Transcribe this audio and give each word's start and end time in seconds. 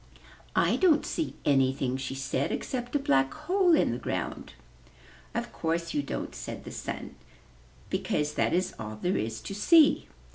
"I 0.55 0.77
don't 0.77 1.05
see 1.05 1.35
anything," 1.45 1.95
she 1.95 2.15
said, 2.15 2.51
"except 2.51 2.95
a 2.95 2.97
black 2.97 3.31
hole 3.35 3.75
in 3.75 3.91
the 3.91 3.97
ground." 3.99 4.53
"Of 5.35 5.53
course 5.53 5.93
you 5.93 6.01
don't," 6.01 6.33
said 6.33 6.63
the 6.63 6.71
Sun, 6.71 7.13
"because 7.91 8.33
that 8.33 8.51
is 8.51 8.73
all 8.79 8.97
there 8.99 9.15
is 9.17 9.39
to 9.41 9.53
see. 9.53 10.07